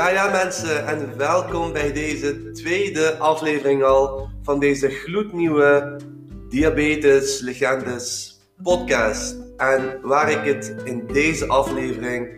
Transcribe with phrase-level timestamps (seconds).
[0.00, 6.00] Ja, ja mensen, en welkom bij deze tweede aflevering al van deze gloednieuwe
[6.48, 9.36] Diabetes Legendes podcast.
[9.56, 12.28] En waar ik het in deze aflevering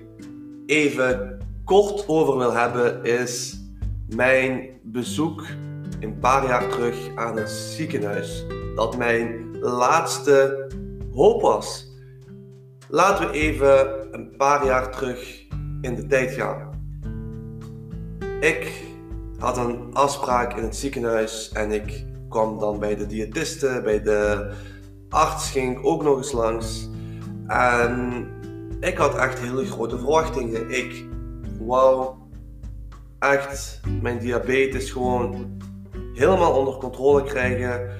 [0.67, 3.61] even kort over wil hebben, is
[4.08, 5.46] mijn bezoek
[6.00, 8.46] een paar jaar terug aan het ziekenhuis.
[8.75, 10.67] Dat mijn laatste
[11.14, 11.86] hoop was.
[12.89, 15.46] Laten we even een paar jaar terug
[15.81, 16.71] in de tijd gaan.
[18.43, 18.85] Ik
[19.39, 24.51] had een afspraak in het ziekenhuis en ik kwam dan bij de diëtiste, bij de
[25.09, 26.89] arts ging ik ook nog eens langs.
[27.46, 28.27] En
[28.81, 30.71] ik had echt hele grote verwachtingen.
[30.71, 31.05] Ik
[31.61, 32.15] wou
[33.19, 35.61] echt mijn diabetes gewoon
[36.15, 37.91] helemaal onder controle krijgen.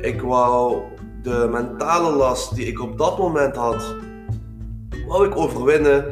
[0.00, 0.82] Ik wou
[1.22, 3.96] de mentale last die ik op dat moment had,
[5.06, 6.04] wou ik overwinnen.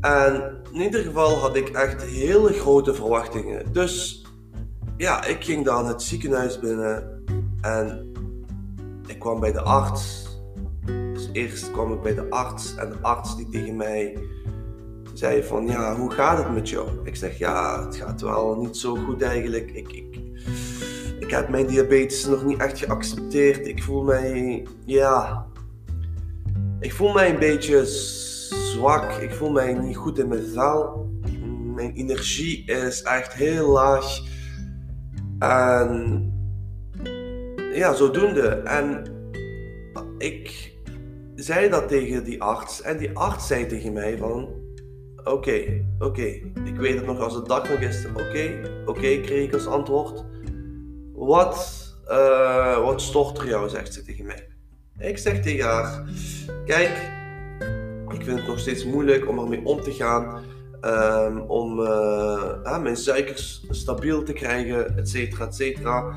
[0.00, 3.72] En in ieder geval had ik echt hele grote verwachtingen.
[3.72, 4.24] Dus
[4.96, 7.24] ja, ik ging dan het ziekenhuis binnen
[7.60, 8.12] en
[9.06, 10.28] ik kwam bij de arts.
[10.84, 14.18] Dus eerst kwam ik bij de arts en de arts die tegen mij
[15.14, 16.88] zei van ja, hoe gaat het met jou?
[17.04, 19.70] Ik zeg ja, het gaat wel niet zo goed eigenlijk.
[19.70, 20.20] Ik, ik,
[21.20, 23.66] ik heb mijn diabetes nog niet echt geaccepteerd.
[23.66, 25.46] Ik voel mij, ja,
[26.80, 27.84] ik voel mij een beetje
[28.76, 29.12] zwak.
[29.12, 31.10] Ik voel mij niet goed in mijn vel.
[31.74, 34.20] Mijn energie is echt heel laag.
[35.38, 36.20] En
[37.72, 38.48] ja, zodoende.
[38.48, 39.02] En
[40.18, 40.74] ik
[41.34, 42.82] zei dat tegen die arts.
[42.82, 44.48] En die arts zei tegen mij van...
[45.24, 46.26] Oké, oké.
[46.64, 48.06] Ik weet het nog als het dag nog is.
[48.14, 50.24] Oké, oké, kreeg ik als antwoord.
[51.12, 54.48] Wat, uh, wat stort er jou, zegt ze tegen mij.
[54.98, 56.04] Ik zeg tegen haar...
[56.64, 57.15] Kijk,
[58.26, 60.44] vind het nog steeds moeilijk om ermee om te gaan.
[60.82, 66.14] Um, om uh, mijn suikers stabiel te krijgen, et cetera, et cetera.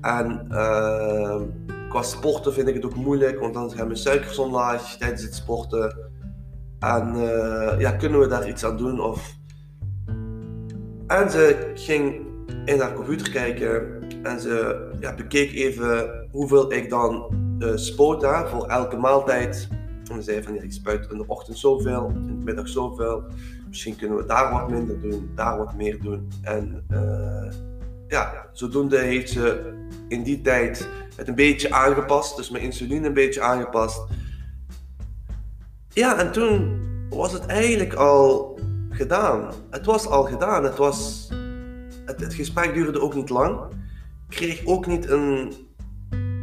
[0.00, 1.40] En uh,
[1.88, 5.34] qua sporten vind ik het ook moeilijk, want dan gaan mijn suikers omlaag tijdens het
[5.34, 5.96] sporten.
[6.78, 9.00] En uh, ja, kunnen we daar iets aan doen?
[9.00, 9.34] Of...
[11.06, 12.20] En ze ging
[12.64, 18.66] in haar computer kijken en ze ja, bekeek even hoeveel ik dan uh, spoot voor
[18.66, 19.68] elke maaltijd
[20.16, 23.24] en zei van ja, ik spuit in de ochtend zoveel, in de middag zoveel.
[23.68, 26.28] Misschien kunnen we daar wat minder doen, daar wat meer doen.
[26.42, 27.52] En uh,
[28.08, 29.72] ja, zodoende heeft ze
[30.08, 32.36] in die tijd het een beetje aangepast.
[32.36, 34.00] Dus mijn insuline een beetje aangepast.
[35.88, 38.58] Ja, en toen was het eigenlijk al
[38.90, 39.52] gedaan.
[39.70, 40.64] Het was al gedaan.
[40.64, 41.28] Het, was,
[42.04, 43.60] het, het gesprek duurde ook niet lang.
[44.28, 45.52] Ik kreeg ook niet een,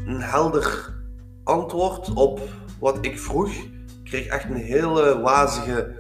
[0.06, 0.96] een helder
[1.44, 2.42] antwoord op
[2.80, 3.52] wat ik vroeg.
[4.04, 5.96] Kreeg echt een hele wazige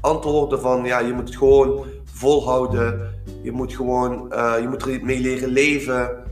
[0.00, 3.14] antwoorden van ja, je moet het gewoon volhouden.
[3.42, 6.24] Je moet gewoon, uh, je moet er mee leren leven.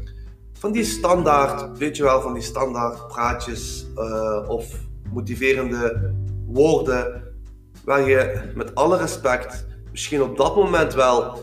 [0.52, 4.66] Van die standaard, weet je wel, van die standaard praatjes uh, of
[5.12, 6.12] motiverende
[6.46, 7.22] woorden.
[7.84, 11.38] Waar je met alle respect misschien op dat moment wel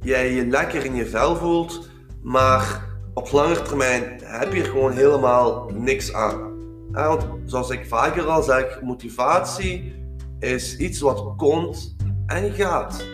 [0.00, 1.88] jij je lekker in je vel voelt.
[2.22, 6.59] Maar op lange termijn heb je er gewoon helemaal niks aan.
[6.92, 9.94] Want zoals ik vaker al zeg, motivatie
[10.38, 11.96] is iets wat komt
[12.26, 13.04] en gaat.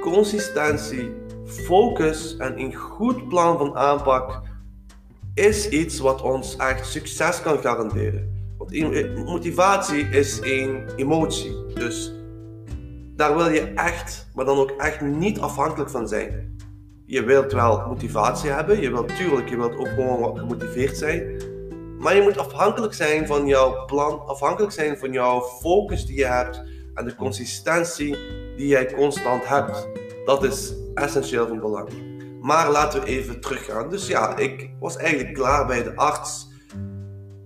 [0.00, 1.12] Consistentie,
[1.44, 4.40] focus en een goed plan van aanpak
[5.34, 8.54] is iets wat ons echt succes kan garanderen.
[8.58, 11.66] Want motivatie is een emotie.
[11.74, 12.12] Dus
[13.16, 16.56] daar wil je echt, maar dan ook echt niet afhankelijk van zijn.
[17.06, 21.49] Je wilt wel motivatie hebben, je wilt tuurlijk, je wilt ook gewoon gemotiveerd zijn.
[22.00, 26.26] Maar je moet afhankelijk zijn van jouw plan, afhankelijk zijn van jouw focus die je
[26.26, 26.62] hebt
[26.94, 28.16] en de consistentie
[28.56, 29.88] die jij constant hebt.
[30.24, 31.88] Dat is essentieel van belang.
[32.40, 33.90] Maar laten we even teruggaan.
[33.90, 36.48] Dus ja, ik was eigenlijk klaar bij de arts.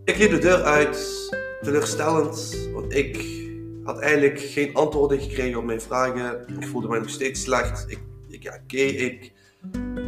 [0.04, 1.28] Ik liep de deur uit,
[1.62, 3.42] teleurstellend, want ik
[3.84, 6.44] had eigenlijk geen antwoorden gekregen op mijn vragen.
[6.60, 7.84] Ik voelde me nog steeds slecht.
[7.88, 9.32] Ik, ik ja, oké, ik,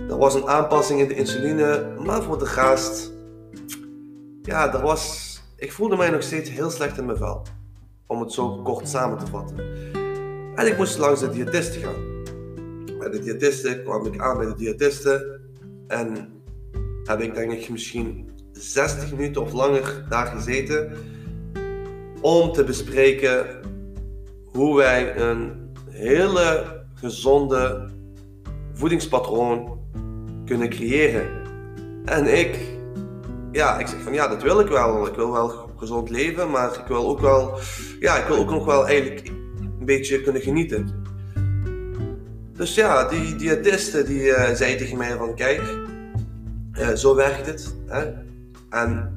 [0.09, 3.15] er was een aanpassing in de insuline, maar voor de rest
[4.47, 7.43] ja, er was, ik voelde mij nog steeds heel slecht in mijn vel.
[8.07, 9.59] Om het zo kort samen te vatten.
[10.55, 12.25] En ik moest langs de diëtiste gaan.
[12.99, 15.41] Bij de diëtiste kwam ik aan bij de diëtiste.
[15.89, 16.33] En
[17.05, 20.93] heb ik denk ik misschien 60 minuten of langer daar gezeten.
[22.21, 23.47] Om te bespreken
[24.45, 26.65] hoe wij een hele
[26.95, 27.89] gezonde
[28.73, 29.79] voedingspatroon
[30.45, 31.29] kunnen creëren.
[32.05, 32.76] En ik
[33.57, 35.07] ja, ik zeg van ja, dat wil ik wel.
[35.07, 37.59] Ik wil wel gezond leven, maar ik wil ook wel,
[38.01, 39.29] ja, ik wil ook nog wel eigenlijk
[39.79, 41.05] een beetje kunnen genieten.
[42.53, 45.63] Dus ja, die diëtiste die uh, zei tegen mij van kijk,
[46.73, 47.75] uh, zo werkt het.
[47.87, 48.05] Hè?
[48.71, 49.15] En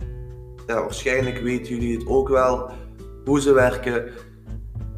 [0.67, 2.71] ja, waarschijnlijk weten jullie het ook wel
[3.25, 4.11] hoe ze werken.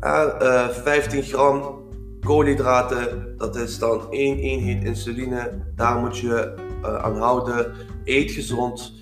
[0.03, 1.79] Uh, 15 gram
[2.21, 5.63] koolhydraten, dat is dan 1 eenheid insuline.
[5.75, 7.73] Daar moet je aan houden.
[8.03, 9.00] Eet gezond.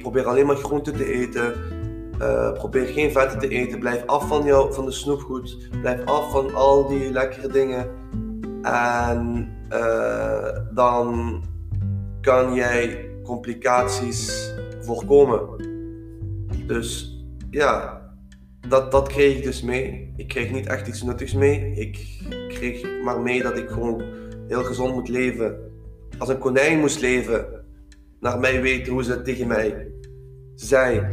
[0.00, 1.54] Probeer alleen maar groenten te eten.
[2.20, 3.78] Uh, probeer geen vetten te eten.
[3.78, 5.68] Blijf af van, jou, van de snoepgoed.
[5.80, 7.90] Blijf af van al die lekkere dingen.
[8.62, 11.42] En uh, dan
[12.20, 15.40] kan jij complicaties voorkomen.
[16.66, 17.18] Dus
[17.50, 18.00] ja,
[18.68, 20.12] dat, dat kreeg ik dus mee.
[20.16, 21.72] Ik kreeg niet echt iets nuttigs mee.
[21.74, 24.02] Ik kreeg maar mee dat ik gewoon
[24.48, 25.56] heel gezond moet leven.
[26.18, 27.61] Als een konijn moest leven,
[28.22, 29.92] naar mij weten hoe ze tegen mij
[30.54, 31.06] zei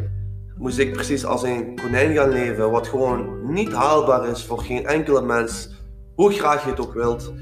[0.57, 4.85] moest ik precies als een konijn gaan leven, wat gewoon niet haalbaar is voor geen
[4.85, 5.69] enkele mens,
[6.15, 7.33] hoe graag je het ook wilt.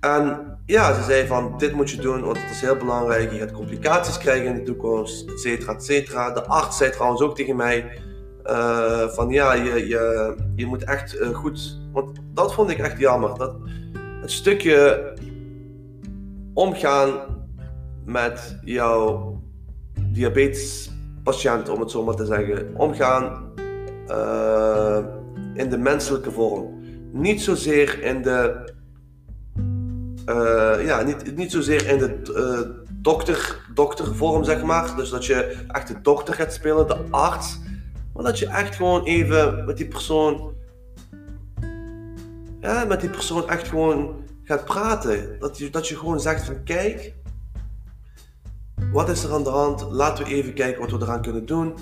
[0.00, 3.38] En ja, ze zei van dit moet je doen, want het is heel belangrijk, je
[3.38, 6.30] gaat complicaties krijgen in de toekomst, et cetera, et cetera.
[6.30, 7.98] De arts zei trouwens ook tegen mij
[8.44, 12.98] uh, van ja, je, je, je moet echt uh, goed, want dat vond ik echt
[12.98, 13.56] jammer, dat
[14.20, 15.12] het stukje
[16.54, 17.35] omgaan
[18.06, 19.40] met jouw
[20.00, 20.90] diabetes
[21.22, 23.52] patiënt, om het zo maar te zeggen, omgaan
[24.08, 24.98] uh,
[25.54, 26.80] in de menselijke vorm.
[27.12, 28.72] Niet zozeer in de,
[30.28, 34.96] uh, ja, niet, niet zozeer in de uh, dokter, doktervorm, zeg maar.
[34.96, 37.58] Dus dat je echt de dokter gaat spelen, de arts.
[38.14, 40.54] Maar dat je echt gewoon even met die persoon,
[42.60, 45.36] ja, met die persoon echt gewoon gaat praten.
[45.38, 47.14] Dat je, dat je gewoon zegt van kijk,
[48.96, 49.86] wat is er aan de hand?
[49.90, 51.74] Laten we even kijken wat we eraan kunnen doen.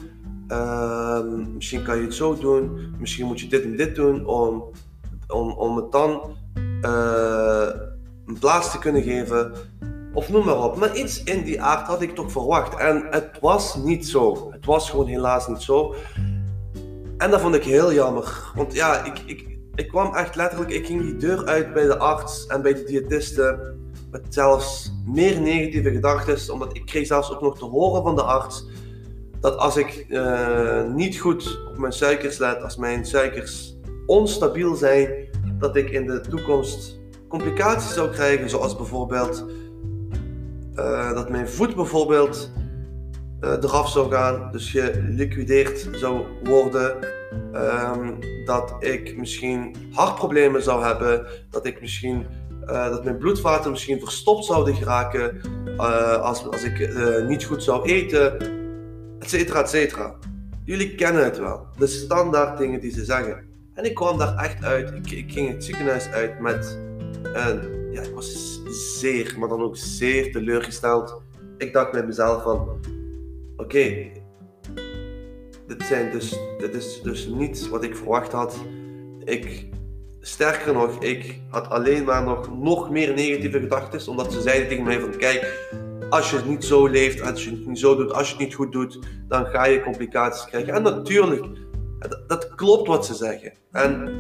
[0.49, 2.95] Ehm, misschien kan je het zo doen.
[2.99, 4.65] Misschien moet je dit en dit doen om,
[5.29, 6.37] om, om het dan
[6.83, 7.69] uh,
[8.27, 9.53] een plaats te kunnen geven.
[10.13, 10.77] Of noem maar op.
[10.77, 12.79] Maar iets in die aard had ik toch verwacht.
[12.79, 14.51] En het was niet zo.
[14.53, 15.95] Het was gewoon helaas niet zo.
[17.19, 18.53] En dat vond ik heel jammer.
[18.55, 21.97] Want ja, ik, ik, ik kwam echt letterlijk, ik ging die deur uit bij de
[21.97, 23.74] arts en bij de diëtiste
[24.15, 28.23] met zelfs meer negatieve gedachten, omdat ik kreeg zelfs ook nog te horen van de
[28.23, 28.67] arts
[29.41, 33.77] dat als ik uh, niet goed op mijn suikers let, als mijn suikers
[34.07, 35.11] onstabiel zijn,
[35.59, 39.45] dat ik in de toekomst complicaties zou krijgen, zoals bijvoorbeeld
[40.75, 42.51] uh, dat mijn voet bijvoorbeeld
[43.41, 46.97] uh, eraf zou gaan, dus geliquideerd zou worden.
[47.55, 52.27] Um, dat ik misschien hartproblemen zou hebben, dat ik misschien
[52.67, 57.63] uh, dat mijn bloedvaten misschien verstopt zouden geraken uh, als, als ik uh, niet goed
[57.63, 58.39] zou eten,
[59.19, 60.17] et cetera, et cetera.
[60.65, 63.45] Jullie kennen het wel, de standaard dingen die ze zeggen.
[63.75, 66.79] En ik kwam daar echt uit, ik, ging het ziekenhuis uit met
[67.23, 68.61] een, ja, ik was
[68.99, 71.23] zeer, maar dan ook zeer teleurgesteld.
[71.59, 72.69] Ik dacht bij mezelf van,
[73.57, 74.11] oké,
[75.67, 78.57] dit, zijn dus, dit is dus niet wat ik verwacht had.
[79.25, 79.69] Ik
[80.27, 84.85] Sterker nog, ik had alleen maar nog, nog meer negatieve gedachten, omdat ze zeiden tegen
[84.85, 85.71] mij van kijk,
[86.11, 88.45] als je het niet zo leeft, als je het niet zo doet, als je het
[88.45, 90.75] niet goed doet, dan ga je complicaties krijgen.
[90.75, 91.47] En natuurlijk,
[92.27, 93.53] dat, klopt wat ze zeggen.
[93.73, 94.13] En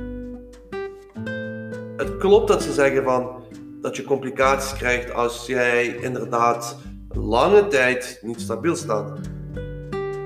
[1.96, 3.42] het klopt dat ze zeggen van
[3.80, 9.20] dat je complicaties krijgt als jij inderdaad lange tijd niet stabiel staat.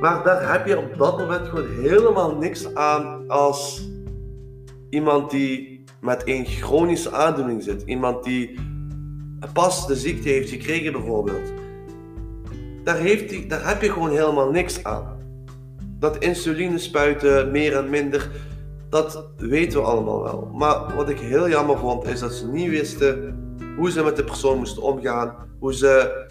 [0.01, 3.89] Maar daar heb je op dat moment gewoon helemaal niks aan als
[4.91, 8.59] iemand die met een chronische aandoening zit, iemand die
[9.53, 11.53] pas de ziekte heeft gekregen bijvoorbeeld,
[12.85, 15.17] daar, heeft die, daar heb je gewoon helemaal niks aan.
[15.99, 18.31] Dat insuline spuiten, meer en minder,
[18.89, 20.51] dat weten we allemaal wel.
[20.55, 23.37] Maar wat ik heel jammer vond, is dat ze niet wisten
[23.77, 26.27] hoe ze met de persoon moesten omgaan, hoe ze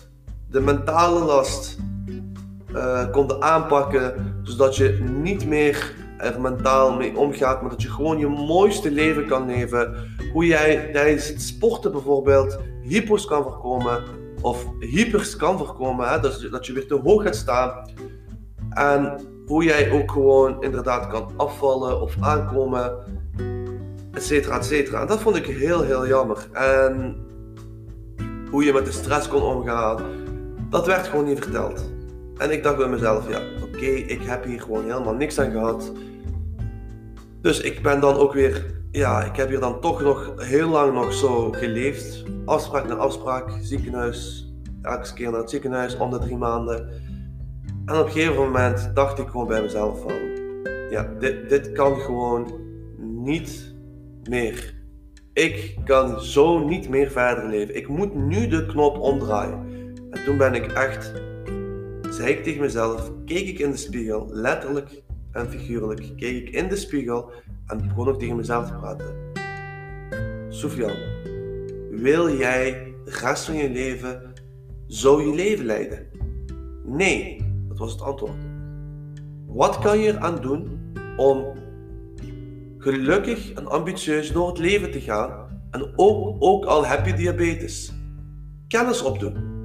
[0.49, 1.77] de mentale last
[2.71, 8.17] uh, konden aanpakken, zodat je niet meer er mentaal mee omgaat, maar dat je gewoon
[8.17, 9.95] je mooiste leven kan leven.
[10.33, 14.03] Hoe jij tijdens het sporten bijvoorbeeld hypo's kan voorkomen
[14.41, 16.19] of hypers kan voorkomen, hè?
[16.19, 17.89] Dat, dat je weer te hoog gaat staan.
[18.69, 22.97] En hoe jij ook gewoon inderdaad kan afvallen of aankomen,
[24.13, 25.01] et cetera, et cetera.
[25.01, 26.47] En dat vond ik heel, heel jammer.
[26.51, 27.15] En
[28.51, 30.01] hoe je met de stress kon omgaan,
[30.69, 31.91] dat werd gewoon niet verteld.
[32.37, 33.39] En ik dacht bij mezelf, ja,
[33.85, 35.91] ik heb hier gewoon helemaal niks aan gehad.
[37.41, 40.93] Dus ik ben dan ook weer, ja, ik heb hier dan toch nog heel lang
[40.93, 42.23] nog zo geleefd.
[42.45, 46.89] Afspraak naar afspraak, ziekenhuis, elke keer naar het ziekenhuis om de drie maanden.
[47.85, 50.15] En op een gegeven moment dacht ik gewoon bij mezelf van,
[50.89, 52.53] ja, dit, dit kan gewoon
[52.97, 53.75] niet
[54.29, 54.75] meer.
[55.33, 57.75] ik kan zo niet meer verder leven.
[57.75, 59.65] Ik moet nu de knop omdraaien.
[60.11, 61.13] En toen ben ik echt,
[62.17, 66.67] zei ik tegen mezelf, keek ik in de spiegel, letterlijk en figuurlijk, keek ik in
[66.67, 67.31] de spiegel
[67.67, 69.15] en begon ik tegen mezelf te praten.
[70.49, 70.95] Sofian,
[71.91, 74.33] wil jij de rest van je leven
[74.87, 76.07] zo je leven leiden?
[76.85, 78.45] Nee, dat was het antwoord.
[79.45, 80.79] Wat kan je eraan doen
[81.17, 81.45] om
[82.77, 87.93] gelukkig en ambitieus door het leven te gaan en ook, ook al heb je diabetes?
[88.67, 89.56] Kennis opdoen.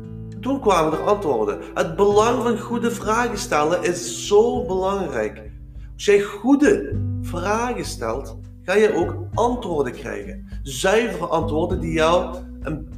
[0.42, 1.60] Toen kwamen er antwoorden.
[1.74, 5.50] Het belang van goede vragen stellen is zo belangrijk.
[5.94, 10.48] Als jij goede vragen stelt, ga je ook antwoorden krijgen.
[10.62, 12.88] Zuivere antwoorden die jou een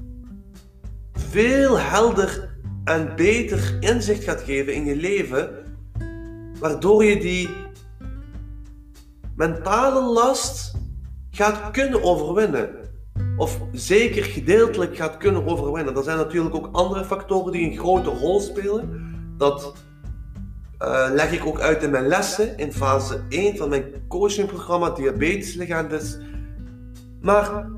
[1.12, 5.50] veel helder en beter inzicht gaat geven in je leven,
[6.60, 7.48] waardoor je die
[9.36, 10.74] mentale last
[11.30, 12.83] gaat kunnen overwinnen.
[13.36, 15.96] Of zeker gedeeltelijk gaat kunnen overwinnen.
[15.96, 19.12] Er zijn natuurlijk ook andere factoren die een grote rol spelen.
[19.36, 19.74] Dat
[20.82, 25.54] uh, leg ik ook uit in mijn lessen in fase 1 van mijn coachingprogramma Diabetes
[25.54, 26.18] Legendes.
[27.20, 27.70] Maar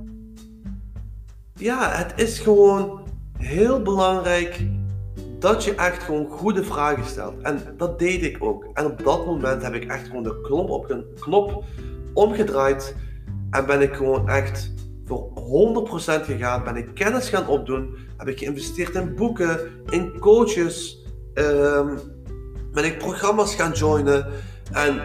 [1.54, 3.00] ja, het is gewoon
[3.38, 4.66] heel belangrijk
[5.38, 7.42] dat je echt gewoon goede vragen stelt.
[7.42, 8.66] En dat deed ik ook.
[8.74, 11.64] En op dat moment heb ik echt gewoon de knop op de knop
[12.12, 12.96] omgedraaid.
[13.50, 14.72] En ben ik gewoon echt
[15.46, 16.64] 100% gegaan.
[16.64, 17.96] Ben ik kennis gaan opdoen.
[18.16, 21.04] Heb ik geïnvesteerd in boeken, in coaches.
[21.34, 21.98] Um,
[22.72, 24.26] ben ik programma's gaan joinen.
[24.72, 25.00] En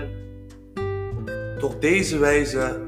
[1.59, 2.79] door deze wijze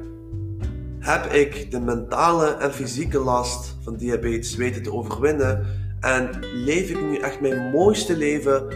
[0.99, 5.65] heb ik de mentale en fysieke last van diabetes weten te overwinnen.
[5.99, 8.67] En leef ik nu echt mijn mooiste leven.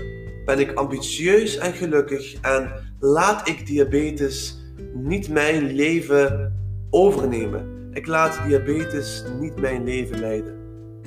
[0.46, 2.36] Ben ik ambitieus en gelukkig.
[2.42, 4.58] En laat ik diabetes
[4.94, 6.54] niet mijn leven
[6.90, 7.77] overnemen.
[7.98, 10.56] Ik laat diabetes niet mijn leven leiden.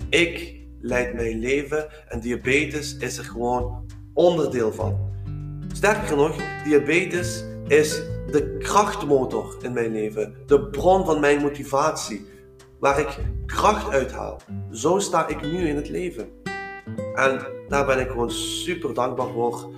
[0.09, 4.99] Ik leid mijn leven en diabetes is er gewoon onderdeel van.
[5.73, 12.27] Sterker nog, diabetes is de krachtmotor in mijn leven, de bron van mijn motivatie,
[12.81, 14.41] waar ik kracht uithaal.
[14.73, 16.29] Zo sta ik nu in het leven.
[17.15, 19.71] En daar ben ik gewoon super dankbaar voor.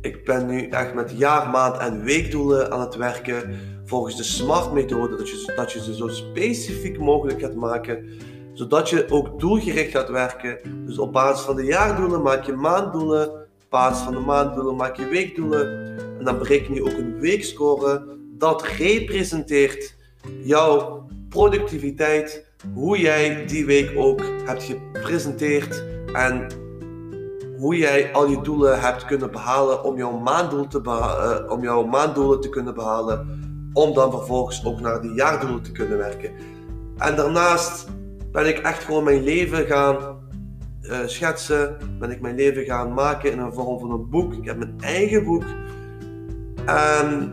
[0.00, 3.58] Ik ben nu echt met jaar, maand en weekdoelen aan het werken
[3.90, 8.08] volgens de SMART-methode, dat je, dat je ze zo specifiek mogelijk gaat maken,
[8.52, 10.58] zodat je ook doelgericht gaat werken.
[10.86, 13.30] Dus op basis van de jaardoelen maak je maanddoelen,
[13.68, 15.96] basis van de maanddoelen maak je weekdoelen.
[16.18, 18.04] En dan bereken je ook een weekscore.
[18.38, 19.94] Dat representeert
[20.42, 26.46] jouw productiviteit, hoe jij die week ook hebt gepresenteerd en
[27.58, 31.84] hoe jij al je doelen hebt kunnen behalen om jouw, maanddoel te uh, om jouw
[31.84, 36.30] maanddoelen te kunnen behalen, om dan vervolgens ook naar die jaardoelen te kunnen werken.
[36.98, 37.86] En daarnaast
[38.32, 40.18] ben ik echt gewoon mijn leven gaan
[40.82, 44.34] uh, schetsen, ben ik mijn leven gaan maken in een vorm van een boek.
[44.34, 45.44] Ik heb mijn eigen boek.
[46.66, 47.32] En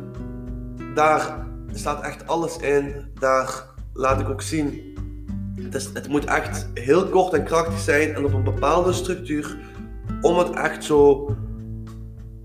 [0.95, 2.93] daar staat echt alles in.
[3.19, 4.95] Daar laat ik ook zien.
[5.61, 9.57] Het, is, het moet echt heel kort en krachtig zijn en op een bepaalde structuur.
[10.21, 11.29] Om het echt zo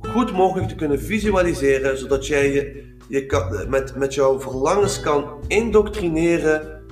[0.00, 5.24] goed mogelijk te kunnen visualiseren, zodat jij je, je kan, met, met jouw verlangens kan
[5.46, 6.82] indoctrineren.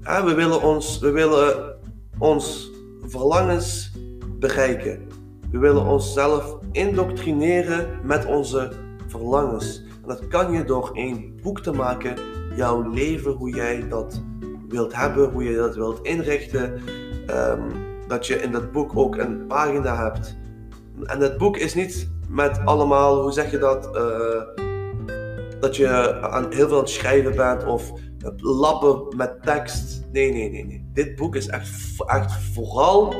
[0.00, 1.76] we willen ons, we willen
[2.18, 2.70] ons
[3.06, 3.92] verlangens
[4.38, 5.06] bereiken.
[5.50, 8.72] We willen onszelf indoctrineren met onze
[9.06, 9.82] verlangens.
[10.02, 12.16] En dat kan je door één boek te maken,
[12.56, 14.22] jouw leven, hoe jij dat
[14.68, 16.80] wilt hebben, hoe je dat wilt inrichten.
[17.26, 17.70] Ehm,
[18.06, 20.36] dat je in dat boek ook een pagina hebt.
[21.04, 24.70] En dat boek is niet met allemaal, hoe zeg je dat, uh,
[25.62, 27.92] dat je aan heel veel aan het schrijven bent of
[28.36, 30.06] lappen met tekst.
[30.12, 30.90] Nee, nee, nee, nee.
[30.92, 31.70] Dit boek is echt,
[32.06, 33.14] echt vooral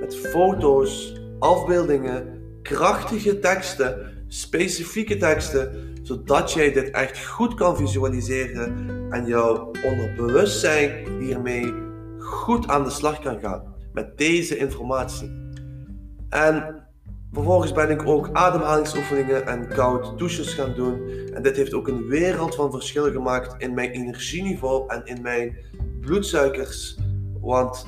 [0.00, 9.26] met foto's, afbeeldingen, krachtige teksten, specifieke teksten, zodat jij dit echt goed kan visualiseren en
[9.26, 11.74] jouw onderbewustzijn hiermee
[12.18, 15.50] goed aan de slag kan gaan met deze informatie.
[16.28, 16.85] En
[17.36, 21.08] Vervolgens ben ik ook ademhalingsoefeningen en koud douches gaan doen.
[21.34, 25.56] En dit heeft ook een wereld van verschil gemaakt in mijn energieniveau en in mijn
[26.00, 26.98] bloedsuikers.
[27.40, 27.86] Want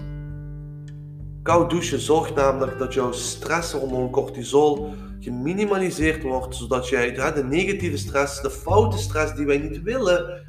[1.42, 8.42] koud douchen zorgt namelijk dat jouw stresshormoon cortisol geminimaliseerd wordt, zodat jij de negatieve stress,
[8.42, 10.42] de foute stress die wij niet willen,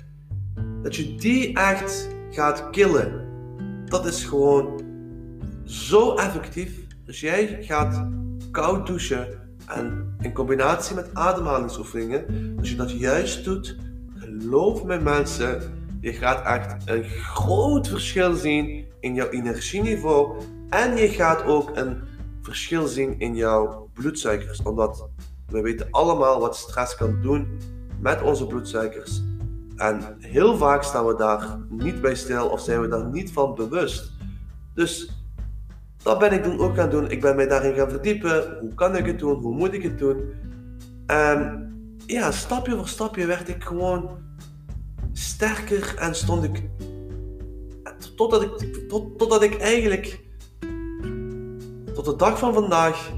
[0.82, 3.28] dat je die echt gaat killen.
[3.86, 4.82] Dat is gewoon
[5.64, 6.88] zo effectief.
[7.06, 8.19] Dus jij gaat
[8.52, 9.28] koud douchen
[9.68, 13.78] en in combinatie met ademhalingsoefeningen, als je dat juist doet,
[14.16, 20.42] geloof me mensen, Je gaat echt een groot verschil zien in jouw energieniveau.
[20.70, 22.02] En je gaat ook een
[22.42, 24.62] verschil zien in jouw bloedsuikers.
[24.62, 25.08] Omdat
[25.48, 27.48] we weten allemaal wat stress kan doen
[28.00, 29.22] met onze bloedsuikers.
[29.76, 33.56] En heel vaak staan we daar niet bij stil of zijn we daar niet van
[33.56, 34.12] bewust.
[34.74, 35.19] Dus
[36.04, 37.12] dat ben ik toen ook gaan doen.
[37.12, 38.58] Ik ben mij daarin gaan verdiepen.
[38.60, 39.42] Hoe kan ik het doen?
[39.42, 40.34] Hoe moet ik het doen?
[41.06, 41.70] En
[42.06, 44.18] ja, stapje voor stapje werd ik gewoon
[45.14, 46.64] sterker en stond ik.
[48.16, 50.20] Totdat ik, tot, totdat ik eigenlijk
[51.94, 53.12] tot de dag van vandaag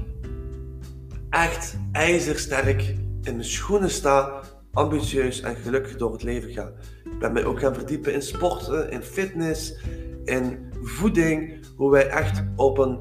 [1.30, 2.82] echt ijzersterk
[3.22, 4.40] in mijn schoenen sta,
[4.72, 6.72] ambitieus en gelukkig door het leven ga.
[7.04, 9.78] Ik ben mij ook gaan verdiepen in sporten, in fitness,
[10.24, 12.98] in voeding, hoe wij echt op een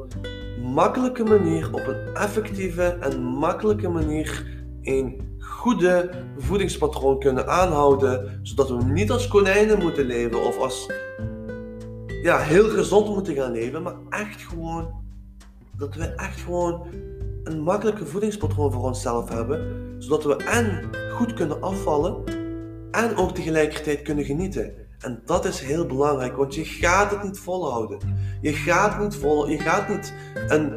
[0.73, 4.45] makkelijke manier, op een effectieve en makkelijke manier
[4.81, 10.91] een goede voedingspatroon kunnen aanhouden, zodat we niet als konijnen moeten leven of als
[12.23, 14.93] ja, heel gezond moeten gaan leven, maar echt gewoon
[15.77, 16.87] dat we echt gewoon
[17.43, 22.23] een makkelijke voedingspatroon voor onszelf hebben, zodat we en goed kunnen afvallen
[22.91, 24.73] en ook tegelijkertijd kunnen genieten.
[25.01, 27.99] En dat is heel belangrijk, want je gaat het niet volhouden.
[28.41, 30.13] Je gaat niet vol, je gaat niet
[30.47, 30.73] een,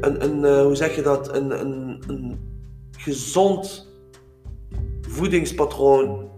[0.00, 2.38] een, een uh, hoe zeg je dat, een, een, een
[2.90, 3.92] gezond
[5.00, 6.30] voedingspatroon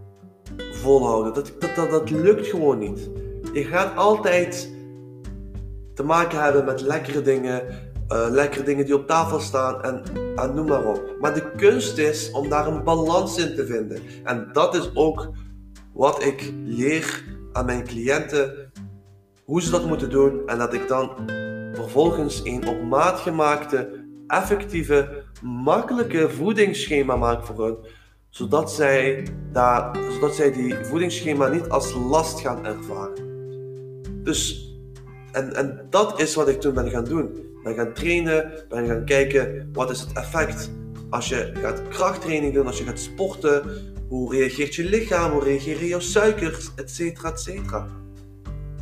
[0.72, 1.34] volhouden.
[1.34, 3.10] Dat, dat, dat, lukt gewoon niet.
[3.52, 4.74] Je gaat altijd
[5.94, 7.62] te maken hebben met lekkere dingen,
[8.08, 10.02] uh, lekkere dingen die op tafel staan en,
[10.36, 11.16] en noem maar op.
[11.20, 14.00] Maar de kunst is om daar een balans in te vinden.
[14.24, 15.30] En dat is ook
[15.96, 18.70] wat ik leer aan mijn cliënten,
[19.44, 21.10] hoe ze dat moeten doen en dat ik dan
[21.72, 27.76] vervolgens een op maat gemaakte, effectieve, makkelijke voedingsschema maak voor hen,
[28.28, 33.24] zodat zij, daar, zodat zij die voedingsschema niet als last gaan ervaren.
[34.22, 34.70] Dus
[35.32, 37.44] en, en dat is wat ik toen ben gaan doen.
[37.62, 40.70] Ben gaan trainen, ben gaan kijken wat is het effect
[41.10, 43.62] als je gaat krachttraining doen, als je gaat sporten.
[44.08, 47.86] Hoe reageert je lichaam, hoe reageren jouw suikers, et cetera, et cetera.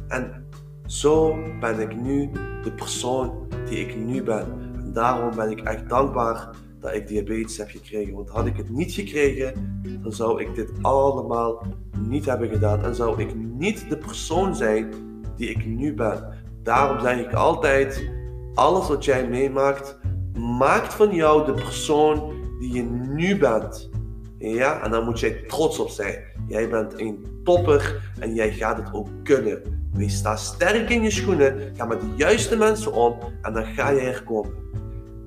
[0.09, 0.47] En
[0.87, 2.31] zo ben ik nu
[2.63, 4.47] de persoon die ik nu ben.
[4.77, 6.49] En daarom ben ik echt dankbaar
[6.81, 8.15] dat ik diabetes heb gekregen.
[8.15, 11.67] Want had ik het niet gekregen, dan zou ik dit allemaal
[11.99, 12.85] niet hebben gedaan.
[12.85, 14.93] En zou ik niet de persoon zijn
[15.37, 16.29] die ik nu ben.
[16.63, 18.11] Daarom zeg ik altijd:
[18.55, 19.99] alles wat jij meemaakt,
[20.39, 23.91] maakt van jou de persoon die je nu bent.
[24.39, 26.19] Ja, en daar moet jij trots op zijn.
[26.49, 29.63] Jij bent een topper en jij gaat het ook kunnen.
[29.93, 33.91] Wees sta sterk in je schoenen, ga met de juiste mensen om en dan ga
[33.91, 34.53] je er komen.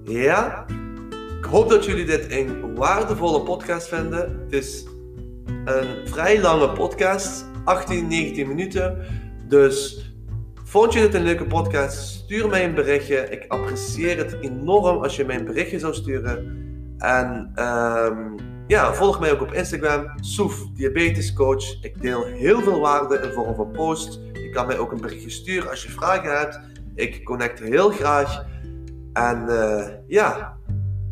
[0.04, 0.66] Ja?
[1.38, 4.40] Ik hoop dat jullie dit een waardevolle podcast vinden.
[4.44, 4.86] Het is
[5.66, 9.06] een vrij lange podcast, 18, 19 minuten.
[9.48, 10.07] Dus
[10.68, 11.98] Vond je dit een leuke podcast?
[11.98, 13.30] Stuur mij een berichtje.
[13.30, 16.38] Ik apprecieer het enorm als je mij een berichtje zou sturen.
[16.98, 18.36] En um,
[18.68, 21.84] ja, volg mij ook op Instagram, Soef Diabetes Coach.
[21.84, 24.20] Ik deel heel veel waarde in vorm van post.
[24.34, 26.60] Je kan mij ook een berichtje sturen als je vragen hebt.
[26.96, 28.46] Ik connect heel graag.
[29.14, 30.58] En uh, ja,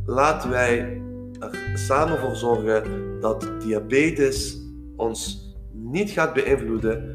[0.06, 1.02] laten wij
[1.40, 2.84] er samen voor zorgen
[3.20, 4.58] dat diabetes
[4.96, 7.15] ons niet gaat beïnvloeden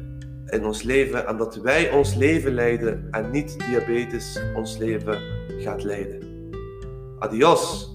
[0.51, 5.19] in ons leven en dat wij ons leven leiden en niet diabetes ons leven
[5.59, 6.19] gaat leiden.
[7.19, 7.89] Adios!